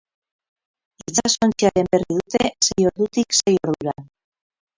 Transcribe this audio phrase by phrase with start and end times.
[1.11, 3.95] Itsasontziaren berri dute sei ordutik sei ordura.